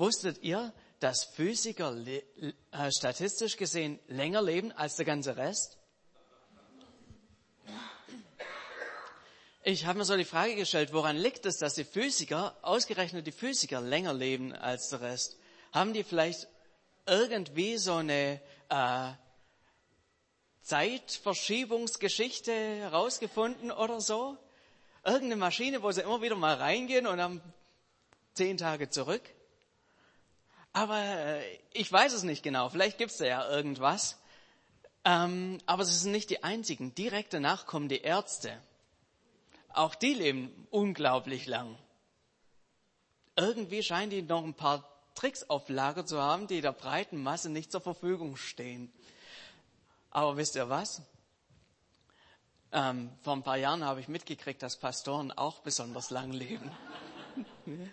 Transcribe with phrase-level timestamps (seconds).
[0.00, 2.22] Wusstet ihr, dass Physiker äh,
[2.90, 5.76] statistisch gesehen länger leben als der ganze Rest?
[9.62, 13.32] Ich habe mir so die Frage gestellt, woran liegt es, dass die Physiker, ausgerechnet die
[13.32, 15.36] Physiker, länger leben als der Rest?
[15.70, 16.48] Haben die vielleicht
[17.06, 18.40] irgendwie so eine
[18.70, 19.12] äh,
[20.62, 24.38] Zeitverschiebungsgeschichte herausgefunden oder so?
[25.04, 27.42] Irgendeine Maschine, wo sie immer wieder mal reingehen und dann
[28.32, 29.20] zehn Tage zurück?
[30.72, 32.68] Aber äh, ich weiß es nicht genau.
[32.68, 34.18] Vielleicht gibt es da ja irgendwas.
[35.04, 36.94] Ähm, aber sie sind nicht die einzigen.
[36.94, 38.60] Direkte Nachkommen, die Ärzte.
[39.72, 41.76] Auch die leben unglaublich lang.
[43.36, 47.50] Irgendwie scheinen die noch ein paar Tricks auf Lager zu haben, die der breiten Masse
[47.50, 48.92] nicht zur Verfügung stehen.
[50.10, 51.02] Aber wisst ihr was?
[52.72, 56.70] Ähm, vor ein paar Jahren habe ich mitgekriegt, dass Pastoren auch besonders lang leben.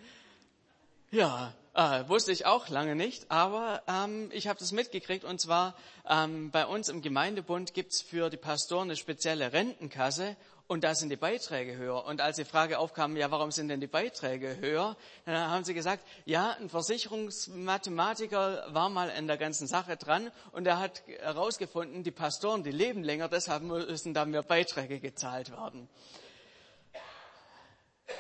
[1.12, 5.76] ja, äh, wusste ich auch lange nicht, aber ähm, ich habe das mitgekriegt und zwar
[6.10, 10.36] ähm, bei uns im Gemeindebund gibt's für die Pastoren eine spezielle Rentenkasse
[10.66, 12.04] und da sind die Beiträge höher.
[12.06, 15.76] Und als die Frage aufkam, ja, warum sind denn die Beiträge höher, dann haben sie
[15.76, 22.02] gesagt, ja, ein Versicherungsmathematiker war mal in der ganzen Sache dran und er hat herausgefunden,
[22.02, 25.88] die Pastoren, die leben länger, deshalb müssen da mehr Beiträge gezahlt werden.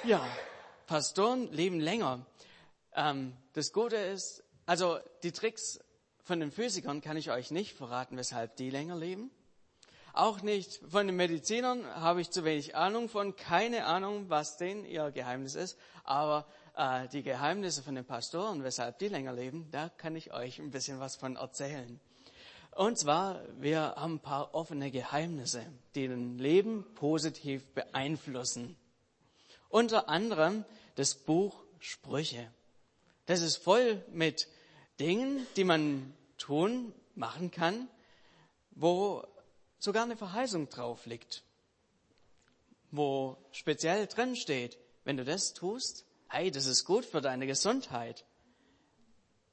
[0.03, 0.23] Ja,
[0.85, 2.23] Pastoren leben länger.
[2.97, 5.79] Ähm, das Gute ist, also die Tricks
[6.23, 9.29] von den Physikern kann ich euch nicht verraten, weshalb die länger leben.
[10.13, 14.83] Auch nicht von den Medizinern habe ich zu wenig Ahnung von, keine Ahnung, was denn
[14.83, 15.77] ihr Geheimnis ist.
[16.03, 20.57] Aber äh, die Geheimnisse von den Pastoren, weshalb die länger leben, da kann ich euch
[20.57, 21.99] ein bisschen was von erzählen.
[22.71, 28.75] Und zwar, wir haben ein paar offene Geheimnisse, die ein Leben positiv beeinflussen.
[29.69, 32.51] Unter anderem das Buch Sprüche.
[33.27, 34.47] Das ist voll mit
[35.01, 37.89] Dingen, die man tun, machen kann,
[38.71, 39.21] wo
[39.79, 41.43] sogar eine Verheißung drauf liegt,
[42.89, 48.25] wo speziell drin steht, wenn du das tust, hey, das ist gut für deine Gesundheit.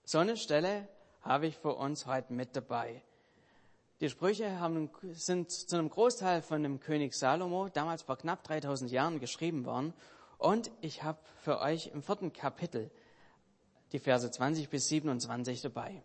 [0.05, 0.89] So eine Stelle
[1.23, 3.03] habe ich für uns heute mit dabei.
[4.01, 8.93] Die Sprüche haben, sind zu einem Großteil von dem König Salomo, damals vor knapp 3000
[8.93, 9.95] Jahren, geschrieben worden.
[10.39, 12.93] Und ich habe für euch im vierten Kapitel
[13.95, 16.03] die Verse 20 bis 27 dabei.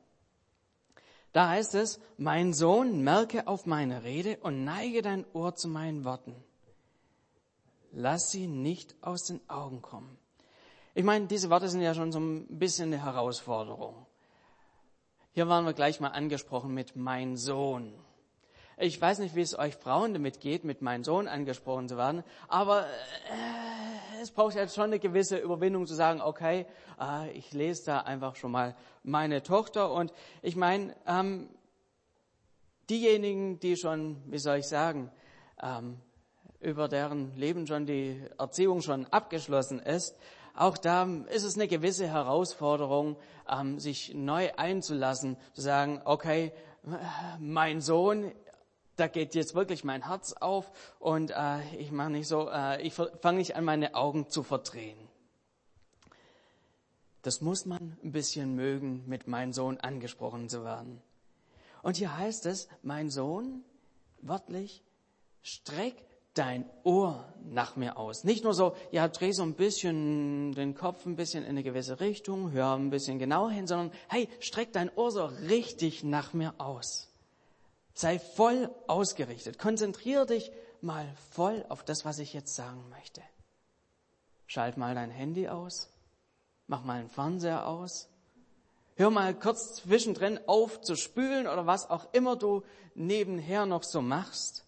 [1.34, 6.06] Da heißt es, mein Sohn, merke auf meine Rede und neige dein Ohr zu meinen
[6.06, 6.36] Worten.
[7.92, 10.20] Lass sie nicht aus den Augen kommen.
[10.94, 14.06] Ich meine, diese Worte sind ja schon so ein bisschen eine Herausforderung.
[15.32, 17.92] Hier waren wir gleich mal angesprochen mit mein Sohn.
[18.78, 22.24] Ich weiß nicht, wie es euch Frauen damit geht, mit mein Sohn angesprochen zu werden,
[22.48, 23.89] aber äh,
[24.22, 26.66] es braucht jetzt schon eine gewisse Überwindung zu sagen, okay,
[27.00, 29.92] äh, ich lese da einfach schon mal meine Tochter.
[29.92, 31.50] Und ich meine, ähm,
[32.90, 35.12] diejenigen, die schon, wie soll ich sagen,
[35.62, 36.00] ähm,
[36.60, 40.18] über deren Leben schon die Erziehung schon abgeschlossen ist,
[40.56, 43.16] auch da ist es eine gewisse Herausforderung,
[43.50, 46.52] ähm, sich neu einzulassen, zu sagen, okay,
[47.40, 48.34] mein Sohn,
[49.00, 52.94] da geht jetzt wirklich mein Herz auf und äh, ich mache nicht so, äh, ich
[52.94, 54.98] fange nicht an, meine Augen zu verdrehen.
[57.22, 61.02] Das muss man ein bisschen mögen, mit mein Sohn angesprochen zu werden.
[61.82, 63.64] Und hier heißt es, mein Sohn,
[64.22, 64.84] wörtlich,
[65.42, 65.96] streck
[66.34, 68.24] dein Ohr nach mir aus.
[68.24, 72.00] Nicht nur so, ja, dreh so ein bisschen den Kopf ein bisschen in eine gewisse
[72.00, 76.54] Richtung, hör ein bisschen genauer hin, sondern hey, streck dein Ohr so richtig nach mir
[76.58, 77.09] aus.
[78.00, 79.60] Sei voll ausgerichtet.
[79.60, 83.22] Konzentriere dich mal voll auf das, was ich jetzt sagen möchte.
[84.48, 85.90] Schalt mal dein Handy aus.
[86.66, 88.08] Mach mal den Fernseher aus.
[88.96, 92.64] Hör mal kurz zwischendrin auf zu spülen oder was auch immer du
[92.96, 94.64] nebenher noch so machst.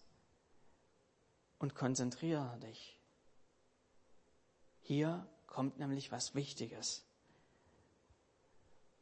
[1.58, 2.98] Und konzentriere dich.
[4.82, 7.06] Hier kommt nämlich was Wichtiges.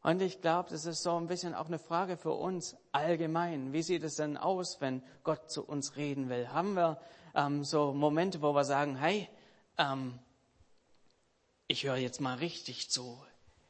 [0.02, 3.72] Und ich glaube, das ist so ein bisschen auch eine Frage für uns allgemein.
[3.72, 6.48] Wie sieht es denn aus, wenn Gott zu uns reden will?
[6.48, 6.98] Haben wir
[7.34, 9.28] ähm, so Momente, wo wir sagen, hey,
[9.76, 10.18] ähm,
[11.68, 13.22] ich höre jetzt mal richtig zu.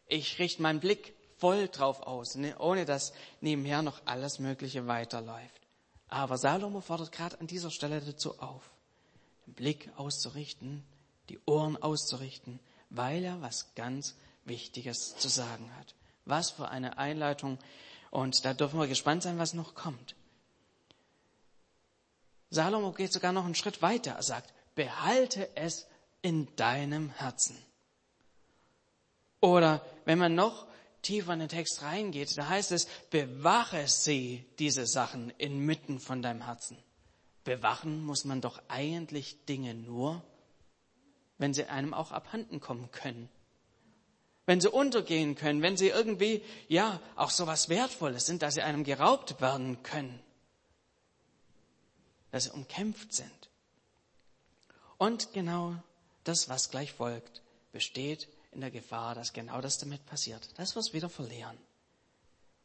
[0.07, 5.61] Ich richte meinen Blick voll drauf aus, ne, ohne dass nebenher noch alles Mögliche weiterläuft.
[6.09, 8.71] Aber Salomo fordert gerade an dieser Stelle dazu auf,
[9.47, 10.85] den Blick auszurichten,
[11.29, 15.95] die Ohren auszurichten, weil er was ganz Wichtiges zu sagen hat.
[16.31, 17.59] Was für eine Einleitung.
[18.11, 20.15] Und da dürfen wir gespannt sein, was noch kommt.
[22.51, 24.13] Salomo geht sogar noch einen Schritt weiter.
[24.13, 25.87] Er sagt, behalte es
[26.23, 27.57] in deinem Herzen.
[29.41, 30.67] Oder wenn man noch
[31.03, 36.45] tiefer in den Text reingeht, da heißt es, bewache sie, diese Sachen, inmitten von deinem
[36.45, 36.77] Herzen.
[37.45, 40.23] Bewachen muss man doch eigentlich Dinge nur,
[41.39, 43.31] wenn sie einem auch abhanden kommen können.
[44.51, 48.63] Wenn sie untergehen können, wenn sie irgendwie, ja, auch so was Wertvolles sind, dass sie
[48.63, 50.19] einem geraubt werden können.
[52.33, 53.49] Dass sie umkämpft sind.
[54.99, 55.77] Und genau
[56.25, 60.81] das, was gleich folgt, besteht in der Gefahr, dass genau das damit passiert, dass wir
[60.81, 61.57] es wieder verlieren.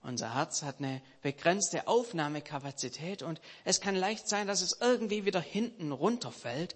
[0.01, 5.39] Unser Herz hat eine begrenzte Aufnahmekapazität und es kann leicht sein, dass es irgendwie wieder
[5.39, 6.75] hinten runterfällt.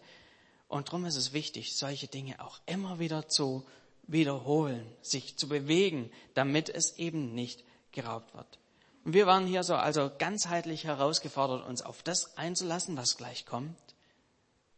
[0.67, 3.65] Und darum ist es wichtig, solche Dinge auch immer wieder zu
[4.11, 8.59] wiederholen, sich zu bewegen, damit es eben nicht geraubt wird.
[9.05, 13.77] Und wir waren hier so also ganzheitlich herausgefordert, uns auf das einzulassen, was gleich kommt.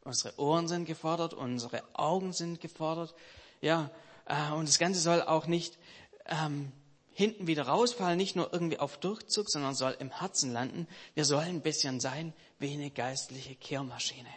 [0.03, 3.13] Unsere Ohren sind gefordert, unsere Augen sind gefordert.
[3.61, 3.89] Ja,
[4.25, 5.77] äh, und das Ganze soll auch nicht
[6.25, 6.71] ähm,
[7.13, 10.87] hinten wieder rausfallen, nicht nur irgendwie auf Durchzug, sondern soll im Herzen landen.
[11.13, 14.29] Wir sollen ein bisschen sein wie eine geistliche Kehrmaschine.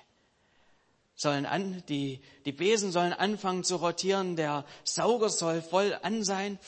[1.16, 6.58] Sollen an, die, die Besen sollen anfangen zu rotieren, der Sauger soll voll an sein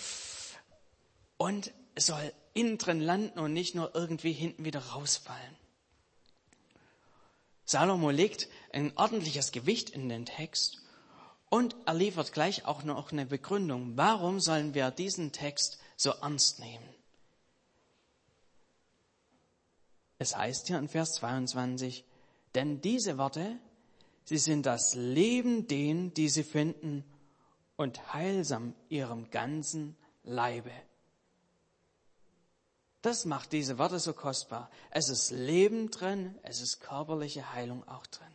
[1.37, 5.57] und es soll innen drin landen und nicht nur irgendwie hinten wieder rausfallen.
[7.65, 10.79] Salomo legt ein ordentliches Gewicht in den Text
[11.51, 13.97] und er liefert gleich auch noch eine Begründung.
[13.97, 16.89] Warum sollen wir diesen Text so ernst nehmen?
[20.19, 22.05] Es heißt hier in Vers 22,
[22.55, 23.59] denn diese Worte,
[24.27, 27.05] sie sind das Leben denen, die sie finden
[27.77, 30.73] und heilsam ihrem ganzen Leibe.
[33.03, 34.69] Das macht diese Worte so kostbar.
[34.91, 38.27] Es ist Leben drin, es ist körperliche Heilung auch drin.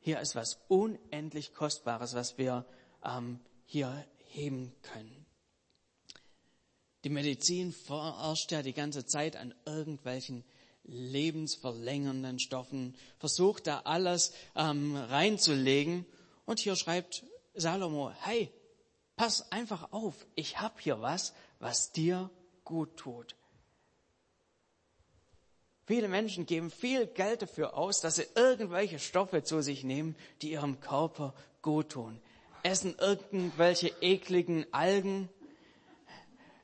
[0.00, 2.64] Hier ist was unendlich Kostbares, was wir
[3.04, 5.26] ähm, hier heben können.
[7.04, 10.44] Die Medizin forscht ja die ganze Zeit an irgendwelchen
[10.84, 16.06] lebensverlängernden Stoffen, versucht da alles ähm, reinzulegen.
[16.44, 17.24] Und hier schreibt
[17.54, 18.50] Salomo, hey,
[19.16, 22.30] pass einfach auf, ich habe hier was, was dir
[22.64, 23.36] gut tut.
[25.84, 30.52] Viele Menschen geben viel Geld dafür aus, dass sie irgendwelche Stoffe zu sich nehmen, die
[30.52, 32.20] ihrem Körper gut tun.
[32.62, 35.28] Essen irgendwelche ekligen Algen,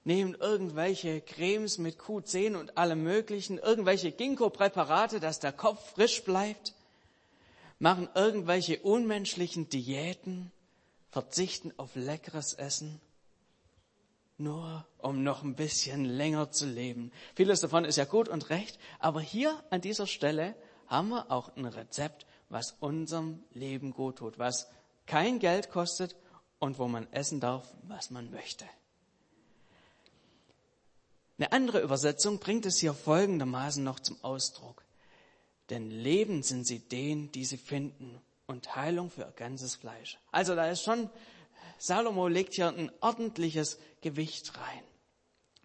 [0.05, 6.75] nehmen irgendwelche Cremes mit Q10 und allem möglichen, irgendwelche Ginkgo-Präparate, dass der Kopf frisch bleibt,
[7.79, 10.51] machen irgendwelche unmenschlichen Diäten,
[11.11, 13.01] verzichten auf leckeres Essen
[14.39, 17.13] nur um noch ein bisschen länger zu leben.
[17.35, 20.55] Vieles davon ist ja gut und recht, aber hier an dieser Stelle
[20.87, 24.69] haben wir auch ein Rezept, was unserem Leben gut tut, was
[25.07, 26.17] kein Geld kostet
[26.59, 28.65] und wo man essen darf, was man möchte.
[31.39, 34.85] Eine andere Übersetzung bringt es hier folgendermaßen noch zum Ausdruck.
[35.71, 40.19] Denn Leben sind sie denen, die sie finden und Heilung für ihr ganzes Fleisch.
[40.33, 41.11] Also da ist schon
[41.79, 44.83] Salomo legt hier ein ordentliches Gewicht rein.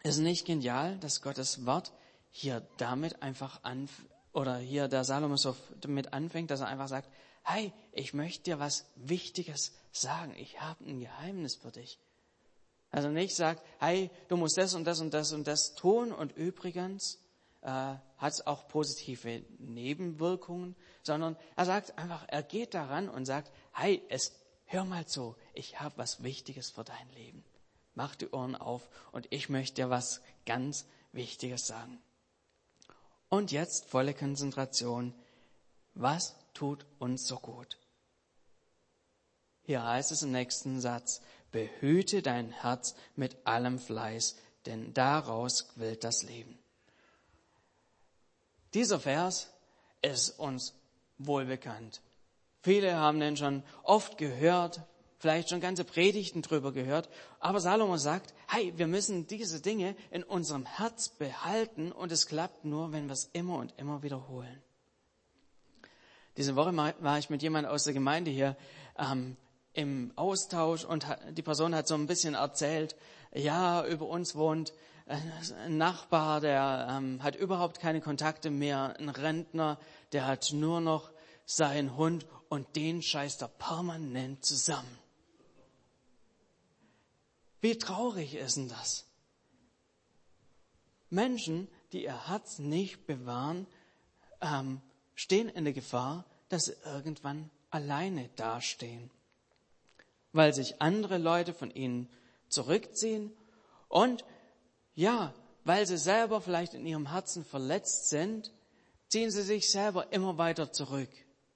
[0.04, 1.92] Ist nicht genial, dass Gottes Wort
[2.30, 3.90] hier damit einfach an,
[4.31, 7.10] oder hier der Salomo so damit anfängt, dass er einfach sagt,
[7.44, 10.36] hey, ich möchte dir was Wichtiges sagen.
[10.38, 12.00] Ich habe ein Geheimnis für dich.
[12.94, 16.31] Also nicht sagt, hey, du musst das und das und das und das tun und
[16.33, 17.18] übrigens
[17.62, 23.52] äh, hat es auch positive Nebenwirkungen, sondern er sagt einfach, er geht daran und sagt,
[23.71, 24.31] hey, es
[24.66, 27.44] hör mal zu, ich habe was Wichtiges für dein Leben.
[27.95, 32.00] Mach die Ohren auf und ich möchte dir was ganz Wichtiges sagen.
[33.28, 35.16] Und jetzt volle Konzentration.
[35.95, 37.80] Was tut uns so gut?
[39.64, 41.21] Hier heißt es im nächsten Satz,
[41.54, 46.60] behüte dein Herz mit allem Fleiß, denn daraus quillt das Leben.
[48.74, 49.50] Dieser Vers
[50.02, 50.74] ist uns
[51.18, 52.02] wohlbekannt.
[52.62, 54.81] Viele haben den schon oft gehört,
[55.19, 57.10] vielleicht schon ganze Predigten drüber gehört.
[57.40, 62.66] Aber Salomo sagt, hey, wir müssen diese Dinge in unserem Herz behalten und es klappt
[62.66, 64.62] nur, wenn wir es immer und immer wiederholen.
[66.36, 68.57] Diese Woche war ich mit jemandem aus der Gemeinde hier
[68.98, 69.38] ähm,
[69.73, 72.95] im Austausch und die Person hat so ein bisschen erzählt,
[73.33, 74.73] ja, über uns wohnt
[75.06, 79.77] ein Nachbar, der ähm, hat überhaupt keine Kontakte mehr, ein Rentner,
[80.13, 81.11] der hat nur noch
[81.45, 84.97] seinen Hund und den scheißt er permanent zusammen.
[87.59, 89.06] Wie traurig ist denn das?
[91.09, 93.68] Menschen, die ihr Herz nicht bewahren,
[94.42, 94.81] ähm,
[95.15, 99.11] stehen in der Gefahr, dass sie irgendwann alleine dastehen,
[100.33, 102.09] weil sich andere Leute von ihnen
[102.49, 103.31] zurückziehen
[103.87, 104.25] Und
[104.95, 108.52] ja, weil sie selber vielleicht in ihrem Herzen verletzt sind,
[109.07, 111.09] ziehen sie sich selber immer weiter zurück,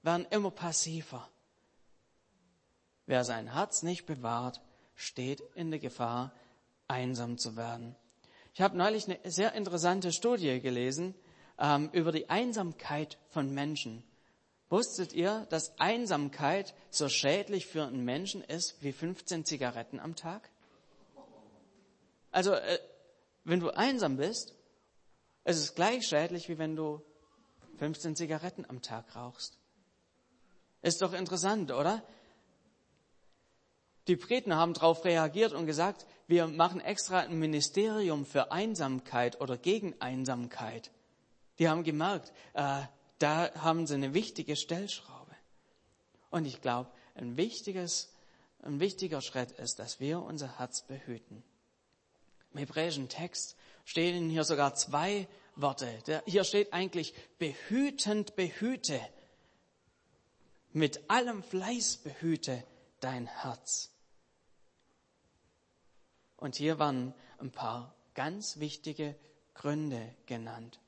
[0.04, 1.28] werden immer passiver.
[3.08, 4.62] Wer sein Herz nicht bewahrt,
[4.96, 6.32] steht in der Gefahr,
[6.88, 7.96] einsam zu werden.
[8.54, 11.16] Ich habe neulich eine sehr interessante Studie gelesen
[11.58, 14.04] ähm, über die Einsamkeit von Menschen.
[14.70, 20.50] Wusstet ihr, dass Einsamkeit so schädlich für einen Menschen ist wie 15 Zigaretten am Tag?
[22.32, 22.80] Also, äh,
[23.46, 24.54] wenn du einsam bist,
[25.46, 27.02] ist es gleich schädlich, wie wenn du
[27.78, 29.58] 15 Zigaretten am Tag rauchst.
[30.82, 32.04] Ist doch interessant, oder?
[34.08, 39.58] Die Briten haben darauf reagiert und gesagt, wir machen extra ein Ministerium für Einsamkeit oder
[39.58, 40.92] gegen Einsamkeit.
[41.60, 42.84] Die haben gemerkt, äh,
[43.20, 45.36] da haben sie eine wichtige Stellschraube.
[46.30, 48.14] Und ich glaube, ein, wichtiges,
[48.62, 51.44] ein wichtiger Schritt ist, dass wir unser Herz behüten.
[52.54, 53.56] Im hebräischen Text
[53.86, 56.24] stehen hier sogar zwei Worte.
[56.26, 59.00] Hier steht eigentlich behütend behüte.
[60.74, 62.64] Mit allem Fleiß behüte
[63.00, 63.90] dein Herz.
[66.36, 69.16] Und hier waren ein paar ganz wichtige
[69.56, 70.80] Gründe genannt.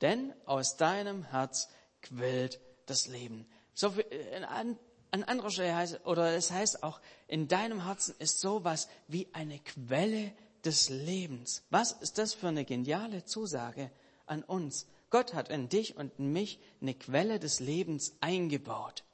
[0.00, 1.68] Denn aus deinem Herz
[2.02, 3.46] quillt das Leben.
[3.74, 4.04] So viel,
[4.48, 4.78] an,
[5.10, 9.58] an anderer Stelle heißt, oder es heißt auch, in deinem Herzen ist sowas wie eine
[9.58, 10.32] Quelle
[10.64, 11.62] des Lebens.
[11.70, 13.90] Was ist das für eine geniale Zusage
[14.26, 14.86] an uns?
[15.10, 19.04] Gott hat in dich und in mich eine Quelle des Lebens eingebaut,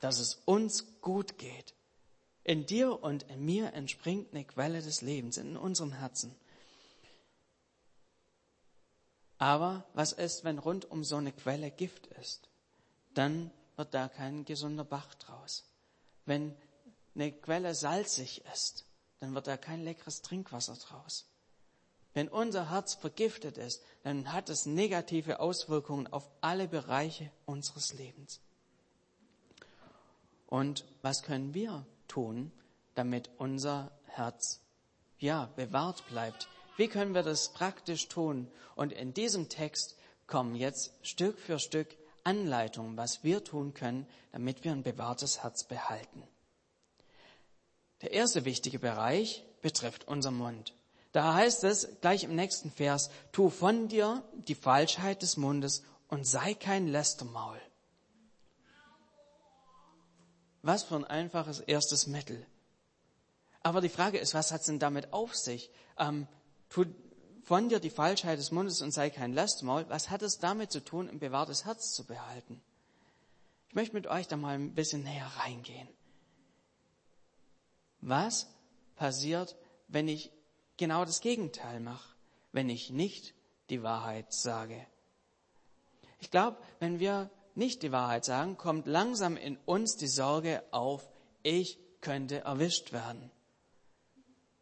[0.00, 1.74] dass es uns gut geht.
[2.42, 6.34] In dir und in mir entspringt eine Quelle des Lebens in unserem Herzen.
[9.40, 12.50] Aber was ist, wenn rund um so eine Quelle Gift ist?
[13.14, 15.64] Dann wird da kein gesunder Bach draus.
[16.26, 16.54] Wenn
[17.14, 18.84] eine Quelle salzig ist,
[19.18, 21.24] dann wird da kein leckeres Trinkwasser draus.
[22.12, 28.40] Wenn unser Herz vergiftet ist, dann hat es negative Auswirkungen auf alle Bereiche unseres Lebens.
[30.48, 32.52] Und was können wir tun,
[32.94, 34.60] damit unser Herz
[35.18, 36.46] ja bewahrt bleibt?
[36.80, 38.50] Wie können wir das praktisch tun?
[38.74, 41.94] Und in diesem Text kommen jetzt Stück für Stück
[42.24, 46.22] Anleitungen, was wir tun können, damit wir ein bewahrtes Herz behalten.
[48.00, 50.72] Der erste wichtige Bereich betrifft unser Mund.
[51.12, 56.26] Da heißt es gleich im nächsten Vers, tu von dir die Falschheit des Mundes und
[56.26, 57.60] sei kein Lästermaul.
[60.62, 62.46] Was für ein einfaches erstes Mittel.
[63.62, 65.70] Aber die Frage ist, was hat es denn damit auf sich?
[65.98, 66.26] Ähm,
[66.70, 66.86] tu
[67.42, 69.84] von dir die Falschheit des Mundes und sei kein Lastmaul.
[69.88, 72.62] Was hat es damit zu tun, ein bewahrtes Herz zu behalten?
[73.68, 75.88] Ich möchte mit euch da mal ein bisschen näher reingehen.
[78.00, 78.46] Was
[78.96, 79.56] passiert,
[79.88, 80.30] wenn ich
[80.76, 82.14] genau das Gegenteil mache,
[82.52, 83.34] wenn ich nicht
[83.68, 84.86] die Wahrheit sage?
[86.20, 91.08] Ich glaube, wenn wir nicht die Wahrheit sagen, kommt langsam in uns die Sorge auf,
[91.42, 93.30] ich könnte erwischt werden.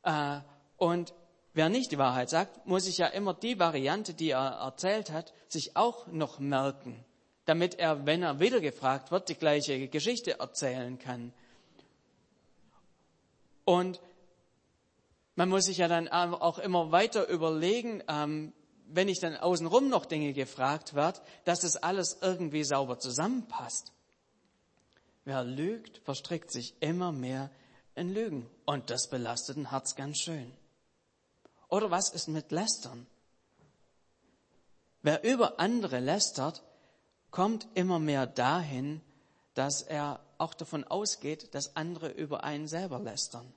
[0.02, 0.40] Äh,
[0.76, 1.14] und
[1.58, 5.34] wer nicht die Wahrheit sagt, muss sich ja immer die Variante, die er erzählt hat,
[5.48, 7.04] sich auch noch merken,
[7.46, 11.32] damit er, wenn er wieder gefragt wird, die gleiche Geschichte erzählen kann.
[13.64, 14.00] Und
[15.34, 18.52] man muss sich ja dann auch immer weiter überlegen, ähm,
[18.86, 23.92] wenn ich dann außenrum noch Dinge gefragt werde, dass das alles irgendwie sauber zusammenpasst.
[25.24, 27.50] Wer lügt, verstrickt sich immer mehr
[27.96, 28.48] in Lügen.
[28.64, 30.52] Und das belastet ein Herz ganz schön.
[31.68, 33.06] Oder was ist mit Lästern?
[35.02, 36.62] Wer über andere lästert,
[37.30, 39.00] kommt immer mehr dahin,
[39.54, 43.52] dass er auch davon ausgeht, dass andere über einen selber lästern.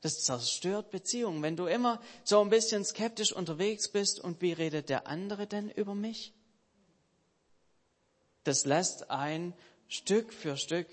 [0.00, 1.42] Das zerstört Beziehungen.
[1.42, 5.68] Wenn du immer so ein bisschen skeptisch unterwegs bist und wie redet der andere denn
[5.70, 6.32] über mich?
[8.44, 9.52] Das lässt ein
[9.88, 10.88] Stück für Stück,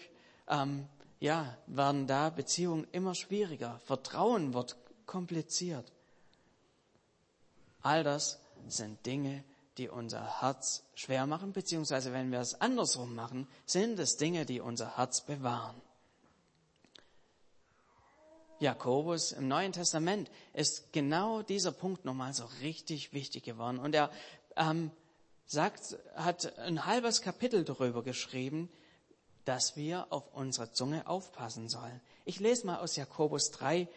[0.50, 0.88] ähm,
[1.20, 3.80] ja, werden da Beziehungen immer schwieriger.
[3.86, 4.76] Vertrauen wird
[5.08, 5.92] kompliziert.
[7.82, 9.44] All das sind Dinge,
[9.78, 14.60] die unser Herz schwer machen, beziehungsweise wenn wir es andersrum machen, sind es Dinge, die
[14.60, 15.82] unser Herz bewahren.
[18.60, 23.78] Jakobus im Neuen Testament ist genau dieser Punkt nochmal so richtig wichtig geworden.
[23.78, 24.10] Und er
[24.56, 24.92] ähm,
[25.46, 28.70] sagt, hat ein halbes Kapitel darüber geschrieben,
[29.46, 32.02] dass wir auf unsere Zunge aufpassen sollen.
[32.26, 33.88] Ich lese mal aus Jakobus 3,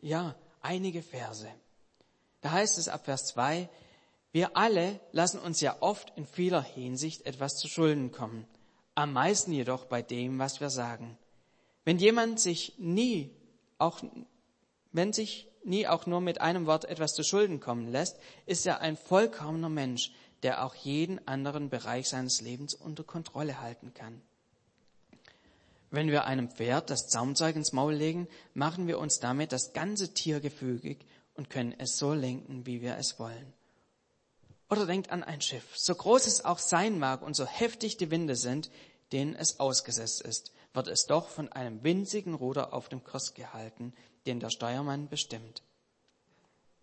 [0.00, 1.48] ja, einige Verse.
[2.40, 3.68] Da heißt es ab Vers 2,
[4.32, 8.46] wir alle lassen uns ja oft in vieler Hinsicht etwas zu Schulden kommen,
[8.94, 11.16] am meisten jedoch bei dem, was wir sagen.
[11.84, 13.30] Wenn jemand sich nie
[13.78, 14.02] auch
[14.92, 18.80] wenn sich nie auch nur mit einem Wort etwas zu Schulden kommen lässt, ist er
[18.80, 24.22] ein vollkommener Mensch, der auch jeden anderen Bereich seines Lebens unter Kontrolle halten kann.
[25.94, 30.12] Wenn wir einem Pferd das Zaumzeug ins Maul legen, machen wir uns damit das ganze
[30.12, 33.52] Tier gefügig und können es so lenken, wie wir es wollen.
[34.68, 35.76] Oder denkt an ein Schiff.
[35.76, 38.72] So groß es auch sein mag und so heftig die Winde sind,
[39.12, 43.94] denen es ausgesetzt ist, wird es doch von einem winzigen Ruder auf dem Kurs gehalten,
[44.26, 45.62] den der Steuermann bestimmt.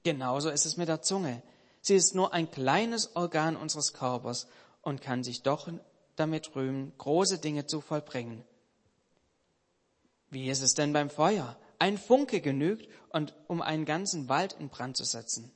[0.03, 1.43] Genauso ist es mit der Zunge.
[1.81, 4.47] Sie ist nur ein kleines Organ unseres Körpers
[4.81, 5.67] und kann sich doch
[6.15, 8.45] damit rühmen, große Dinge zu vollbringen.
[10.31, 11.55] Wie ist es denn beim Feuer?
[11.77, 15.51] Ein Funke genügt, und um einen ganzen Wald in Brand zu setzen.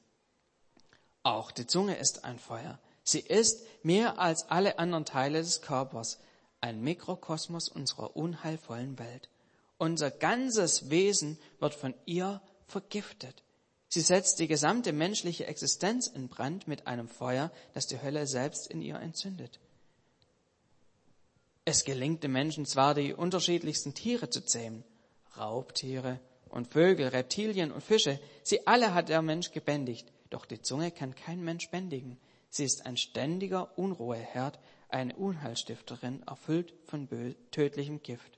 [1.23, 2.79] Auch die Zunge ist ein Feuer.
[3.03, 6.19] Sie ist mehr als alle anderen Teile des Körpers
[6.61, 9.29] ein Mikrokosmos unserer unheilvollen Welt.
[9.77, 13.43] Unser ganzes Wesen wird von ihr vergiftet.
[13.87, 18.67] Sie setzt die gesamte menschliche Existenz in Brand mit einem Feuer, das die Hölle selbst
[18.67, 19.59] in ihr entzündet.
[21.67, 24.83] Es gelingt dem Menschen zwar, die unterschiedlichsten Tiere zu zähmen,
[25.35, 30.91] Raubtiere und Vögel, Reptilien und Fische, sie alle hat der Mensch gebändigt, doch die Zunge
[30.91, 32.19] kann kein Mensch bändigen.
[32.49, 37.09] Sie ist ein ständiger Unruheherd, eine Unheilstifterin, erfüllt von
[37.49, 38.37] tödlichem Gift.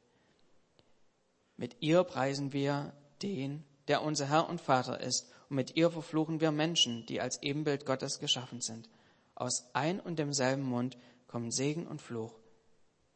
[1.58, 6.40] Mit ihr preisen wir den, der unser Herr und Vater ist, und mit ihr verfluchen
[6.40, 8.90] wir Menschen, die als Ebenbild Gottes geschaffen sind.
[9.36, 12.34] Aus ein und demselben Mund kommen Segen und Fluch.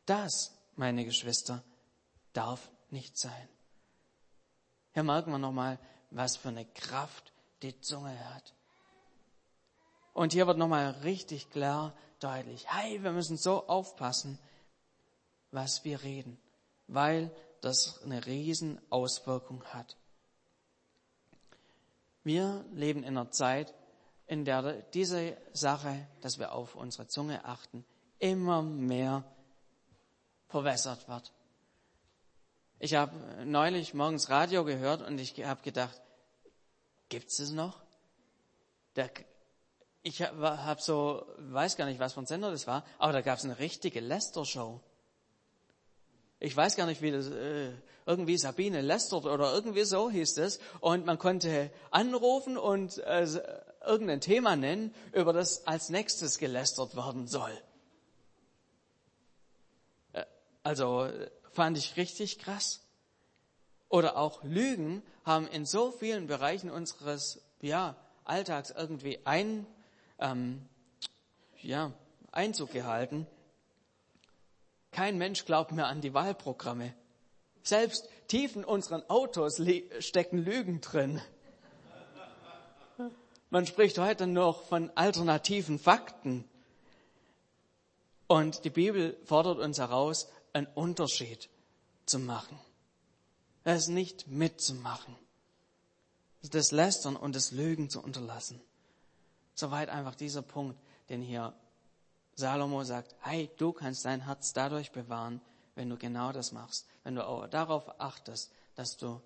[0.05, 1.63] Das, meine Geschwister,
[2.33, 3.49] darf nicht sein.
[4.93, 5.79] Hier merken wir nochmal,
[6.09, 7.31] was für eine Kraft
[7.61, 8.53] die Zunge hat.
[10.13, 14.37] Und hier wird nochmal richtig klar deutlich, hey, wir müssen so aufpassen,
[15.51, 16.37] was wir reden,
[16.87, 17.31] weil
[17.61, 19.97] das eine riesen Auswirkung hat.
[22.23, 23.73] Wir leben in einer Zeit,
[24.27, 27.85] in der diese Sache, dass wir auf unsere Zunge achten,
[28.19, 29.23] immer mehr
[30.51, 31.31] verwässert wird.
[32.79, 36.01] Ich habe neulich morgens Radio gehört und ich habe gedacht,
[37.09, 37.81] gibt's es noch?
[38.95, 39.09] Der
[40.03, 43.37] ich habe so, weiß gar nicht, was für ein Sender das war, aber da gab
[43.37, 44.81] es eine richtige Lester-Show.
[46.39, 47.69] Ich weiß gar nicht, wie das, äh,
[48.07, 50.59] irgendwie Sabine lästert oder irgendwie so hieß es.
[50.79, 53.27] Und man konnte anrufen und äh,
[53.85, 57.51] irgendein Thema nennen, über das als nächstes gelästert werden soll.
[60.63, 61.09] Also
[61.51, 62.81] fand ich richtig krass.
[63.89, 69.65] Oder auch Lügen haben in so vielen Bereichen unseres ja, Alltags irgendwie ein
[70.19, 70.67] ähm,
[71.61, 71.91] ja,
[72.31, 73.27] Einzug gehalten.
[74.91, 76.93] Kein Mensch glaubt mehr an die Wahlprogramme.
[77.63, 79.61] Selbst tief in unseren Autos
[79.99, 81.21] stecken Lügen drin.
[83.49, 86.45] Man spricht heute noch von alternativen Fakten.
[88.27, 91.49] Und die Bibel fordert uns heraus, einen Unterschied
[92.05, 92.59] zu machen.
[93.63, 95.15] Es nicht mitzumachen.
[96.43, 98.59] Das Lästern und das Lügen zu unterlassen.
[99.53, 101.53] Soweit einfach dieser Punkt, den hier
[102.35, 105.41] Salomo sagt, hey, du kannst dein Herz dadurch bewahren,
[105.75, 109.21] wenn du genau das machst, wenn du auch darauf achtest, dass du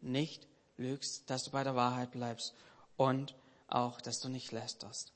[0.00, 0.46] nicht
[0.76, 2.54] lügst, dass du bei der Wahrheit bleibst
[2.96, 3.34] und
[3.66, 5.12] auch, dass du nicht lästerst.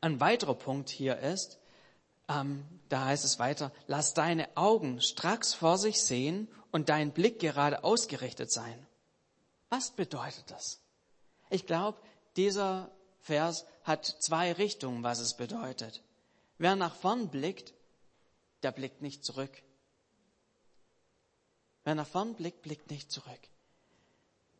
[0.00, 1.58] Ein weiterer Punkt hier ist,
[2.28, 7.38] ähm, da heißt es weiter, lass deine Augen stracks vor sich sehen und dein Blick
[7.38, 8.86] gerade ausgerichtet sein.
[9.68, 10.80] Was bedeutet das?
[11.50, 11.98] Ich glaube,
[12.36, 16.02] dieser Vers hat zwei Richtungen, was es bedeutet.
[16.58, 17.74] Wer nach vorn blickt,
[18.62, 19.62] der blickt nicht zurück.
[21.84, 23.40] Wer nach vorn blickt, blickt nicht zurück.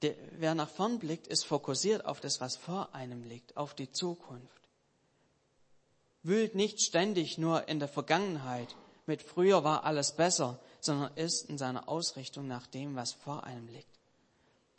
[0.02, 3.90] Der, wer nach vorn blickt, ist fokussiert auf das, was vor einem liegt, auf die
[3.90, 4.65] Zukunft.
[6.26, 8.74] Wühlt nicht ständig nur in der Vergangenheit,
[9.06, 13.68] mit früher war alles besser, sondern ist in seiner Ausrichtung nach dem, was vor einem
[13.68, 14.00] liegt.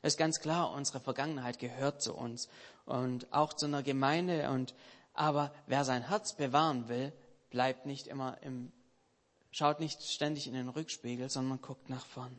[0.02, 2.50] Es ist ganz klar, unsere Vergangenheit gehört zu uns
[2.86, 4.50] und auch zu einer Gemeinde.
[4.50, 4.76] Und,
[5.14, 7.14] aber wer sein Herz bewahren will,
[7.50, 8.74] bleibt nicht immer im,
[9.50, 12.38] schaut nicht ständig in den Rückspiegel, sondern guckt nach vorn.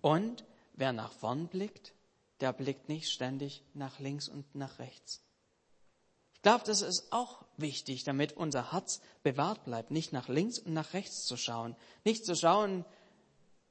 [0.00, 1.94] Und wer nach vorn blickt,
[2.38, 5.27] der blickt nicht ständig nach links und nach rechts.
[6.48, 10.94] Glaube, das ist auch wichtig, damit unser Herz bewahrt bleibt, nicht nach links und nach
[10.94, 12.86] rechts zu schauen, nicht zu schauen,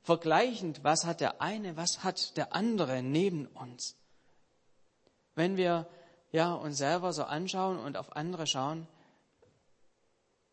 [0.04, 3.96] vergleichend, was hat der eine, was hat der andere neben uns.
[5.34, 5.90] Wenn wir
[6.32, 8.88] ja uns selber so anschauen und auf andere schauen,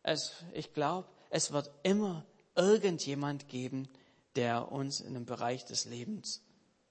[0.01, 3.87] es, ich glaube, es wird immer irgendjemand geben,
[4.35, 6.41] der uns in einem Bereich des Lebens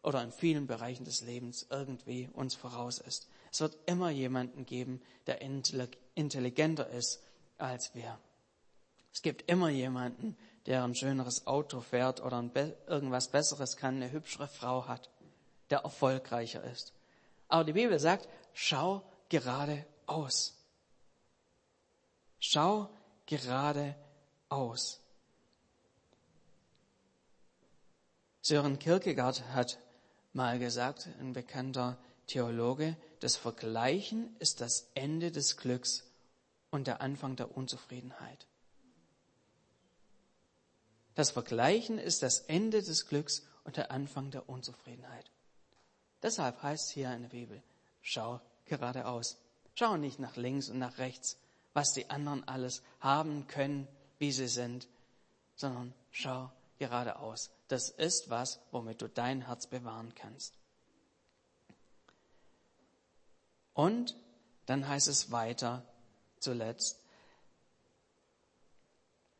[0.01, 3.27] oder in vielen Bereichen des Lebens irgendwie uns voraus ist.
[3.54, 7.22] Es wird immer jemanden geben, der intelligenter ist
[7.56, 8.18] als wir.
[9.12, 10.36] Es gibt immer jemanden,
[10.66, 12.50] der ein schöneres Auto fährt oder
[12.88, 15.08] irgendwas Besseres kann, eine hübschere Frau hat,
[15.70, 16.94] der erfolgreicher ist.
[17.46, 20.56] Aber die Bibel sagt, schau geradeaus.
[22.40, 22.90] Schau
[23.26, 25.00] geradeaus.
[28.40, 29.78] Sören Kierkegaard hat
[30.32, 36.04] mal gesagt, ein bekannter Theologe, das Vergleichen ist das Ende des Glücks
[36.70, 38.46] und der Anfang der Unzufriedenheit.
[41.14, 45.30] Das Vergleichen ist das Ende des Glücks und der Anfang der Unzufriedenheit.
[46.22, 47.62] Deshalb heißt es hier in der Bibel,
[48.02, 49.38] schau geradeaus.
[49.74, 51.38] Schau nicht nach links und nach rechts,
[51.72, 54.87] was die anderen alles haben können, wie sie sind,
[55.56, 57.50] sondern schau geradeaus.
[57.68, 60.58] Das ist was, womit du dein Herz bewahren kannst.
[63.74, 64.16] Und
[64.66, 65.84] dann heißt es weiter
[66.38, 67.00] zuletzt,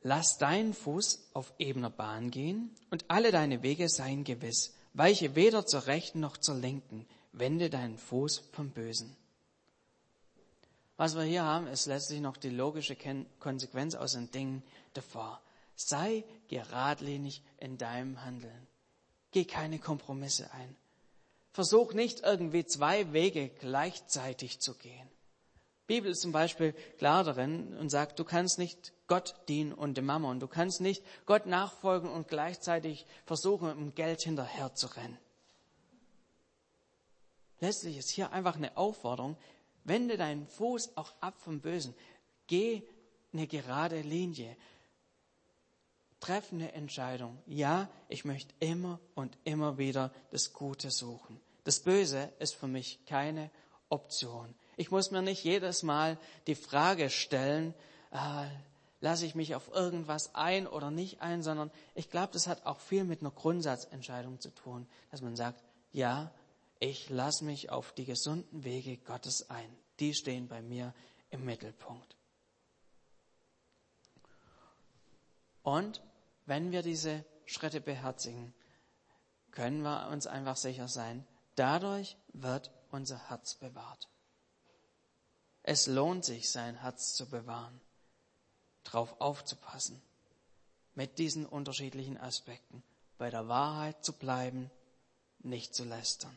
[0.03, 5.65] lass deinen Fuß auf ebener Bahn gehen und alle deine Wege seien gewiss, weiche weder
[5.65, 9.17] zur rechten noch zur linken, wende deinen Fuß vom Bösen.
[10.97, 12.97] Was wir hier haben, ist letztlich noch die logische
[13.41, 15.41] Konsequenz aus den Dingen davor.
[15.75, 18.69] Sei geradlinig in deinem Handeln.
[19.33, 20.77] Geh keine Kompromisse ein.
[21.55, 25.09] Versuch nicht irgendwie zwei Wege gleichzeitig zu gehen.
[25.83, 29.97] Die Bibel ist zum Beispiel klar darin und sagt, du kannst nicht Gott dienen und
[29.97, 30.41] dem Mammon.
[30.41, 35.17] Du kannst nicht Gott nachfolgen und gleichzeitig versuchen, um Geld hinterher zu rennen.
[37.61, 39.37] Letztlich ist hier einfach eine Aufforderung,
[39.85, 41.95] wende deinen Fuß auch ab vom Bösen.
[42.49, 42.83] Geh
[43.33, 44.57] eine gerade Linie
[46.25, 47.37] treffende Entscheidung.
[47.47, 51.39] Ja, ich möchte immer und immer wieder das Gute suchen.
[51.65, 53.51] Das Böse ist für mich keine
[53.91, 54.55] Option.
[54.79, 57.75] Ich muss mir nicht jedes Mal die Frage stellen,
[58.11, 58.47] äh,
[59.01, 62.81] lasse ich mich auf irgendwas ein oder nicht ein, sondern ich glaube, das hat auch
[62.81, 66.33] viel mit einer Grundsatzentscheidung zu tun, dass man sagt, ja,
[66.81, 69.77] ich lasse mich auf die gesunden Wege Gottes ein.
[70.01, 70.95] Die stehen bei mir
[71.31, 72.17] im Mittelpunkt.
[75.63, 76.03] Und
[76.47, 78.55] wenn wir diese Schritte beherzigen,
[79.51, 84.09] können wir uns einfach sicher sein, dadurch wird unser Herz bewahrt.
[85.63, 87.81] Es lohnt sich, sein Herz zu bewahren,
[88.83, 90.03] darauf aufzupassen,
[90.95, 92.83] mit diesen unterschiedlichen Aspekten,
[93.17, 94.71] bei der Wahrheit zu bleiben,
[95.39, 96.37] nicht zu lästern,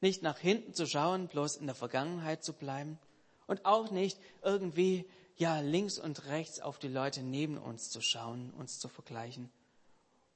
[0.00, 2.98] nicht nach hinten zu schauen, bloß in der Vergangenheit zu bleiben
[3.46, 5.08] und auch nicht irgendwie
[5.40, 9.50] ja, links und rechts auf die Leute neben uns zu schauen, uns zu vergleichen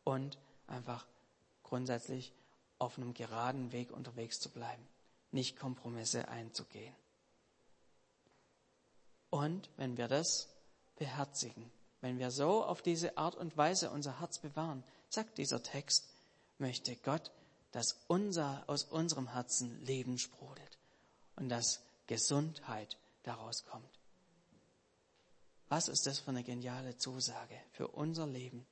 [0.03, 1.07] und einfach
[1.63, 2.33] grundsätzlich
[2.79, 4.83] auf einem geraden Weg unterwegs zu bleiben,
[5.31, 6.95] nicht Kompromisse einzugehen.
[9.29, 10.49] Und wenn wir das
[10.97, 16.09] beherzigen, wenn wir so auf diese Art und Weise unser Herz bewahren, sagt dieser Text,
[16.57, 17.31] möchte Gott,
[17.73, 20.79] dass unser, aus unserem Herzen Leben sprudelt
[21.37, 24.04] und dass Gesundheit daraus kommt.
[25.75, 28.65] Was ist das für eine geniale Zusage für unser Leben?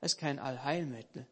[0.00, 1.24] Es ist kein Allheilmittel,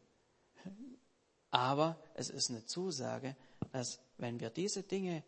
[1.49, 3.35] aber es ist eine Zusage,
[3.73, 5.21] dass wenn wir diese Dinge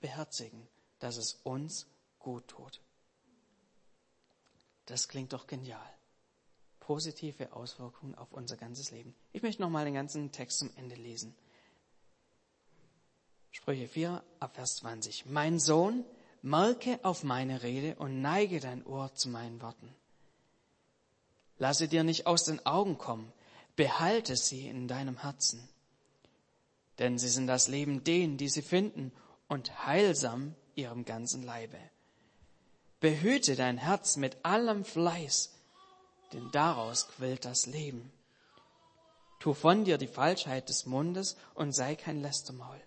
[0.00, 0.68] beherzigen,
[1.00, 1.88] dass es uns
[2.20, 2.80] gut tut.
[4.86, 5.92] Das klingt doch genial.
[6.78, 9.12] Positive Auswirkungen auf unser ganzes Leben.
[9.32, 11.34] Ich möchte nochmal den ganzen Text zum Ende lesen.
[13.50, 15.26] Sprüche 4, Abvers 20.
[15.26, 16.04] Mein Sohn,
[16.42, 19.94] Merke auf meine Rede und neige dein Ohr zu meinen Worten.
[21.58, 23.32] Lasse dir nicht aus den Augen kommen,
[23.76, 25.68] behalte sie in deinem Herzen.
[26.98, 29.12] Denn sie sind das Leben denen, die sie finden,
[29.46, 31.78] und heilsam ihrem ganzen Leibe.
[32.98, 35.52] Behüte dein Herz mit allem Fleiß,
[36.32, 38.12] denn daraus quillt das Leben.
[39.38, 42.80] Tu von dir die Falschheit des Mundes und sei kein Lästermaul.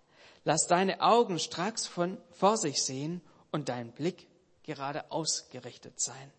[0.44, 3.22] Lass deine Augen stracks von, vor sich sehen
[3.56, 4.28] und dein Blick
[4.64, 6.30] gerade ausgerichtet sein.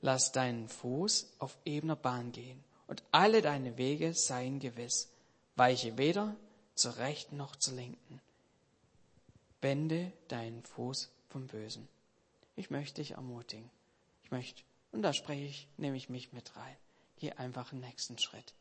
[0.00, 5.10] Lass deinen Fuß auf ebener Bahn gehen und alle deine Wege seien gewiss.
[5.56, 6.36] Weiche weder
[6.74, 8.22] zur rechten noch zur linken.
[9.60, 11.86] Wende deinen Fuß vom Bösen.
[12.56, 13.70] Ich möchte dich ermutigen.
[14.22, 16.76] Ich möchte, und da spreche ich, nehme ich mich mit rein.
[17.18, 18.54] Geh einfach den nächsten Schritt.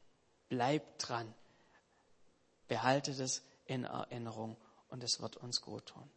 [0.50, 1.34] Bleib dran.
[2.68, 4.58] Behalte das in Erinnerung
[4.90, 6.08] und es wird uns gut tun.